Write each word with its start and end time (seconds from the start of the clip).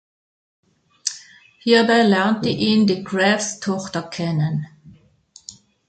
Hierbei 1.59 2.01
lernte 2.01 2.49
ihn 2.49 2.87
De 2.87 3.03
Graeffs 3.03 3.59
Tochter 3.59 4.01
kennen. 4.01 4.65